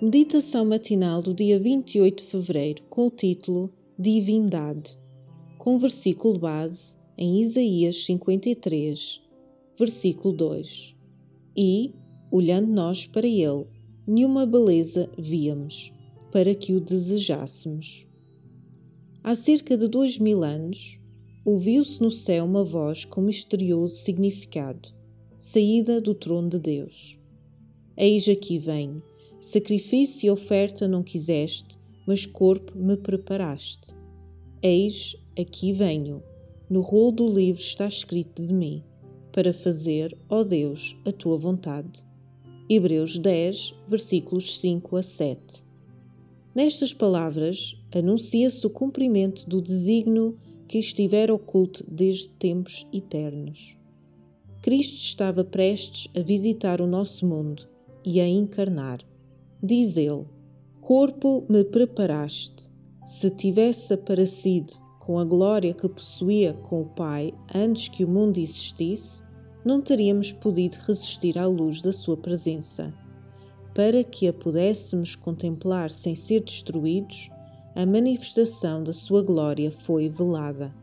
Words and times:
Meditação 0.00 0.64
matinal 0.64 1.20
do 1.20 1.34
dia 1.34 1.58
28 1.58 2.22
de 2.22 2.30
fevereiro 2.30 2.84
com 2.84 3.08
o 3.08 3.10
título 3.10 3.68
Divindade, 3.98 4.96
com 5.58 5.76
versículo 5.76 6.38
base 6.38 6.96
em 7.16 7.40
Isaías 7.40 8.04
53, 8.04 9.20
versículo 9.76 10.32
2. 10.32 10.94
E, 11.56 11.92
olhando 12.30 12.68
nós 12.68 13.08
para 13.08 13.26
ele, 13.26 13.66
nenhuma 14.06 14.46
beleza 14.46 15.10
víamos, 15.18 15.92
para 16.30 16.54
que 16.54 16.74
o 16.74 16.80
desejássemos. 16.80 18.06
Há 19.24 19.34
cerca 19.34 19.76
de 19.76 19.88
dois 19.88 20.16
mil 20.16 20.44
anos, 20.44 21.00
ouviu-se 21.44 22.00
no 22.00 22.12
céu 22.12 22.44
uma 22.44 22.62
voz 22.62 23.04
com 23.04 23.20
misterioso 23.20 23.96
significado, 23.96 24.90
saída 25.36 26.00
do 26.00 26.14
trono 26.14 26.50
de 26.50 26.60
Deus. 26.60 27.18
Eis 27.96 28.28
aqui 28.28 28.60
venho, 28.60 29.02
sacrifício 29.40 30.26
e 30.26 30.30
oferta 30.30 30.88
não 30.88 31.02
quiseste, 31.02 31.76
mas 32.06 32.26
corpo 32.26 32.76
me 32.76 32.96
preparaste. 32.96 33.94
Eis 34.62 35.16
aqui 35.38 35.72
venho, 35.72 36.22
no 36.68 36.80
rolo 36.80 37.12
do 37.12 37.28
livro 37.28 37.60
está 37.60 37.86
escrito 37.86 38.44
de 38.44 38.52
mim, 38.52 38.82
para 39.32 39.52
fazer, 39.52 40.16
ó 40.28 40.42
Deus, 40.42 40.96
a 41.06 41.12
tua 41.12 41.36
vontade. 41.36 42.04
Hebreus 42.68 43.18
10, 43.18 43.74
versículos 43.86 44.58
5 44.58 44.96
a 44.96 45.02
7. 45.02 45.64
Nestas 46.54 46.92
palavras, 46.92 47.76
anuncia-se 47.94 48.66
o 48.66 48.70
cumprimento 48.70 49.48
do 49.48 49.62
desígnio 49.62 50.36
que 50.66 50.78
estivera 50.78 51.32
oculto 51.32 51.84
desde 51.88 52.28
tempos 52.30 52.86
eternos. 52.92 53.78
Cristo 54.60 54.98
estava 54.98 55.44
prestes 55.44 56.08
a 56.14 56.20
visitar 56.20 56.80
o 56.82 56.86
nosso 56.86 57.24
mundo 57.26 57.68
e 58.04 58.20
a 58.20 58.26
encarnar. 58.28 58.98
Diz 59.62 59.96
ele: 59.96 60.24
Corpo 60.80 61.44
me 61.48 61.64
preparaste. 61.64 62.70
Se 63.04 63.28
tivesse 63.30 63.92
aparecido 63.92 64.72
com 65.00 65.18
a 65.18 65.24
glória 65.24 65.74
que 65.74 65.88
possuía 65.88 66.52
com 66.52 66.82
o 66.82 66.86
Pai 66.86 67.32
antes 67.54 67.88
que 67.88 68.04
o 68.04 68.08
mundo 68.08 68.38
existisse, 68.38 69.22
não 69.64 69.80
teríamos 69.80 70.30
podido 70.30 70.76
resistir 70.86 71.38
à 71.38 71.46
luz 71.46 71.82
da 71.82 71.92
Sua 71.92 72.16
presença. 72.16 72.94
Para 73.74 74.04
que 74.04 74.28
a 74.28 74.32
pudéssemos 74.32 75.16
contemplar 75.16 75.90
sem 75.90 76.14
ser 76.14 76.44
destruídos, 76.44 77.30
a 77.74 77.84
manifestação 77.84 78.82
da 78.82 78.92
sua 78.92 79.22
glória 79.22 79.70
foi 79.70 80.08
velada. 80.08 80.74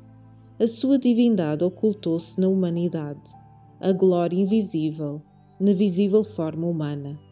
A 0.59 0.67
sua 0.67 0.97
divindade 0.97 1.63
ocultou-se 1.63 2.39
na 2.39 2.47
humanidade, 2.47 3.33
a 3.79 3.91
glória 3.91 4.37
invisível, 4.37 5.21
na 5.59 5.73
visível 5.73 6.23
forma 6.23 6.67
humana. 6.67 7.24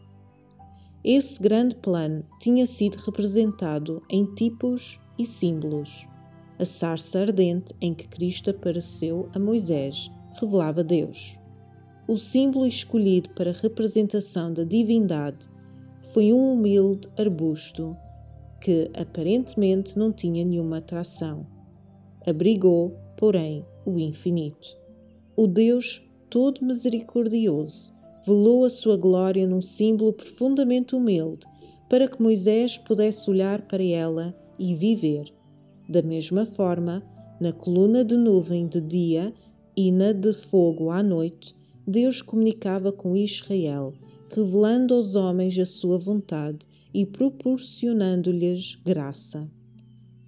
Esse 1.04 1.38
grande 1.38 1.74
plano 1.74 2.24
tinha 2.40 2.64
sido 2.66 2.96
representado 2.96 4.02
em 4.10 4.24
tipos 4.24 4.98
e 5.18 5.26
símbolos. 5.26 6.08
A 6.58 6.64
sarça 6.64 7.18
ardente 7.20 7.74
em 7.78 7.92
que 7.92 8.08
Cristo 8.08 8.48
apareceu 8.48 9.28
a 9.34 9.38
Moisés 9.38 10.10
revelava 10.40 10.82
Deus. 10.82 11.38
O 12.08 12.16
símbolo 12.16 12.66
escolhido 12.66 13.28
para 13.30 13.52
representação 13.52 14.50
da 14.50 14.64
divindade 14.64 15.46
foi 16.00 16.32
um 16.32 16.54
humilde 16.54 17.06
arbusto 17.18 17.94
que 18.58 18.90
aparentemente 18.98 19.98
não 19.98 20.10
tinha 20.10 20.42
nenhuma 20.42 20.78
atração. 20.78 21.46
Abrigou, 22.26 22.96
porém, 23.14 23.62
o 23.84 23.98
infinito. 23.98 24.74
O 25.36 25.46
Deus 25.46 26.02
todo 26.30 26.64
misericordioso 26.64 27.93
velou 28.26 28.64
a 28.64 28.70
sua 28.70 28.96
glória 28.96 29.46
num 29.46 29.62
símbolo 29.62 30.12
profundamente 30.12 30.94
humilde, 30.94 31.46
para 31.88 32.08
que 32.08 32.22
Moisés 32.22 32.78
pudesse 32.78 33.28
olhar 33.30 33.62
para 33.62 33.82
ela 33.82 34.34
e 34.58 34.74
viver. 34.74 35.24
Da 35.88 36.02
mesma 36.02 36.46
forma, 36.46 37.02
na 37.40 37.52
coluna 37.52 38.04
de 38.04 38.16
nuvem 38.16 38.66
de 38.66 38.80
dia 38.80 39.32
e 39.76 39.92
na 39.92 40.12
de 40.12 40.32
fogo 40.32 40.90
à 40.90 41.02
noite, 41.02 41.54
Deus 41.86 42.22
comunicava 42.22 42.90
com 42.90 43.16
Israel, 43.16 43.92
revelando 44.34 44.94
aos 44.94 45.14
homens 45.14 45.58
a 45.58 45.66
sua 45.66 45.98
vontade 45.98 46.66
e 46.94 47.04
proporcionando-lhes 47.04 48.76
graça. 48.76 49.48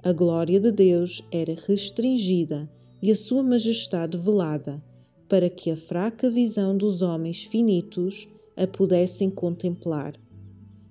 A 0.03 0.13
glória 0.13 0.61
de 0.61 0.71
Deus 0.71 1.25
era 1.33 1.55
restringida 1.67 2.71
e 3.03 3.11
a 3.11 3.17
sua 3.17 3.43
majestade 3.43 4.19
velada, 4.19 4.83
para 5.29 5.51
que 5.51 5.71
a 5.71 5.77
fraca 5.77 6.31
visão 6.31 6.77
dos 6.77 7.03
homens 7.03 7.45
finitos 7.45 8.29
a 8.57 8.67
pudessem 8.67 9.29
contemplar. 9.29 10.15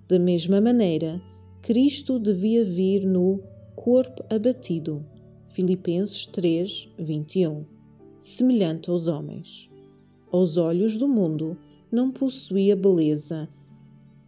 Da 0.08 0.18
mesma 0.18 0.60
maneira, 0.60 1.20
Cristo 1.62 2.18
devia 2.18 2.64
vir 2.64 3.04
no 3.06 3.42
corpo 3.74 4.24
abatido. 4.32 5.04
Filipenses 5.48 6.26
3, 6.26 6.88
21. 6.98 7.64
Semelhante 8.18 8.90
aos 8.90 9.08
homens. 9.08 9.70
Aos 10.30 10.56
olhos 10.56 10.96
do 10.96 11.08
mundo, 11.08 11.56
não 11.90 12.10
possuía 12.10 12.76
beleza 12.76 13.48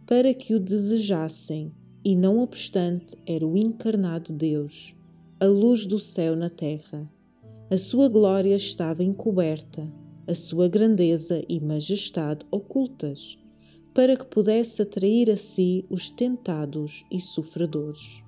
para 0.09 0.33
que 0.33 0.55
o 0.55 0.59
desejassem, 0.59 1.71
e 2.03 2.15
não 2.15 2.39
obstante 2.39 3.15
era 3.27 3.45
o 3.45 3.55
encarnado 3.55 4.33
Deus, 4.33 4.95
a 5.39 5.45
luz 5.45 5.85
do 5.85 5.99
céu 5.99 6.35
na 6.35 6.49
terra. 6.49 7.07
A 7.69 7.77
sua 7.77 8.09
glória 8.09 8.55
estava 8.55 9.03
encoberta, 9.03 9.87
a 10.29 10.35
sua 10.35 10.67
grandeza 10.67 11.43
e 11.49 11.59
majestade 11.59 12.45
ocultas, 12.51 13.37
para 13.93 14.15
que 14.15 14.25
pudesse 14.25 14.81
atrair 14.81 15.29
a 15.31 15.35
si 15.35 15.83
os 15.89 16.11
tentados 16.11 17.03
e 17.11 17.19
sofredores. 17.19 18.23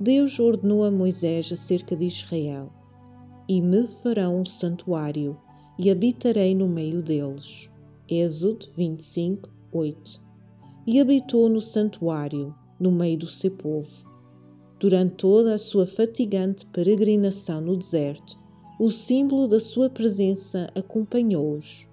Deus 0.00 0.40
ordenou 0.40 0.82
a 0.82 0.90
Moisés 0.90 1.52
acerca 1.52 1.94
de 1.94 2.06
Israel: 2.06 2.72
E 3.46 3.60
me 3.60 3.86
farão 3.86 4.40
um 4.40 4.44
santuário, 4.44 5.36
e 5.78 5.90
habitarei 5.90 6.54
no 6.54 6.66
meio 6.66 7.02
deles. 7.02 7.70
Êxodo 8.08 8.66
25, 8.74 9.52
8 9.72 10.30
e 10.86 10.98
habitou 10.98 11.48
no 11.48 11.60
santuário, 11.60 12.52
no 12.78 12.90
meio 12.90 13.18
do 13.18 13.26
seu 13.28 13.52
povo. 13.52 14.04
Durante 14.78 15.14
toda 15.14 15.54
a 15.54 15.58
sua 15.58 15.86
fatigante 15.86 16.66
peregrinação 16.66 17.60
no 17.60 17.76
deserto, 17.76 18.39
o 18.80 18.90
símbolo 18.90 19.46
da 19.46 19.60
sua 19.60 19.90
presença 19.90 20.66
acompanhou-os. 20.74 21.86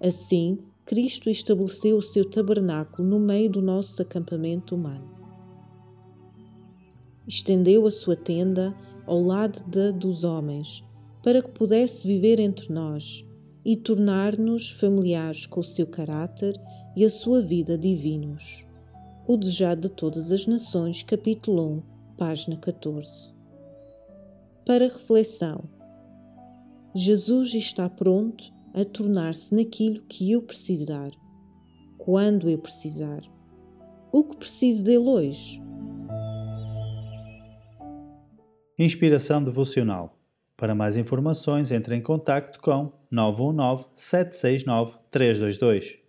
Assim, 0.00 0.58
Cristo 0.84 1.30
estabeleceu 1.30 1.96
o 1.96 2.02
seu 2.02 2.28
tabernáculo 2.28 3.08
no 3.08 3.20
meio 3.20 3.48
do 3.48 3.62
nosso 3.62 4.02
acampamento 4.02 4.74
humano. 4.74 5.08
Estendeu 7.28 7.86
a 7.86 7.92
sua 7.92 8.16
tenda 8.16 8.76
ao 9.06 9.20
lado 9.20 9.62
da 9.70 9.92
dos 9.92 10.24
homens, 10.24 10.84
para 11.22 11.40
que 11.40 11.52
pudesse 11.52 12.08
viver 12.08 12.40
entre 12.40 12.72
nós 12.74 13.24
e 13.64 13.76
tornar-nos 13.76 14.72
familiares 14.72 15.46
com 15.46 15.60
o 15.60 15.64
seu 15.64 15.86
caráter 15.86 16.60
e 16.96 17.04
a 17.04 17.10
sua 17.10 17.40
vida 17.40 17.78
divinos. 17.78 18.66
O 19.28 19.36
Desejado 19.36 19.82
de 19.82 19.90
Todas 19.90 20.32
as 20.32 20.44
Nações, 20.44 21.04
capítulo 21.04 21.76
1, 21.76 21.82
página 22.16 22.56
14. 22.56 23.32
Para 24.64 24.86
reflexão: 24.86 25.75
Jesus 26.98 27.52
está 27.52 27.90
pronto 27.90 28.42
a 28.72 28.82
tornar-se 28.82 29.54
naquilo 29.54 30.02
que 30.08 30.32
eu 30.32 30.40
precisar, 30.40 31.10
quando 31.98 32.48
eu 32.48 32.56
precisar. 32.56 33.20
O 34.10 34.24
que 34.24 34.34
preciso 34.34 34.82
dele 34.82 35.04
hoje? 35.04 35.60
Inspiração 38.78 39.44
devocional 39.44 40.18
para 40.56 40.74
mais 40.74 40.96
informações, 40.96 41.70
entre 41.70 41.94
em 41.94 42.00
contato 42.00 42.58
com 42.60 42.90
919 43.10 43.84
769 43.94 44.98
322. 45.10 46.05